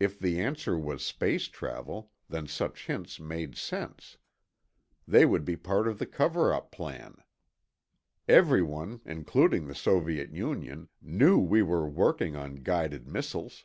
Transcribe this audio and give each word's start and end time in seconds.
If 0.00 0.18
the 0.18 0.40
answer 0.40 0.76
was 0.76 1.04
space 1.04 1.44
travel, 1.46 2.10
then 2.28 2.48
such 2.48 2.88
hints 2.88 3.20
made 3.20 3.56
sense, 3.56 4.16
They 5.06 5.24
would 5.24 5.44
be 5.44 5.54
part 5.56 5.86
of 5.86 6.00
the 6.00 6.06
cover 6.06 6.52
up 6.52 6.72
plan. 6.72 7.18
Everyone—including 8.28 9.68
the 9.68 9.76
Soviet 9.76 10.32
Union—knew 10.32 11.38
we 11.38 11.62
were 11.62 11.88
working 11.88 12.34
on 12.34 12.56
guided 12.56 13.06
missiles. 13.06 13.64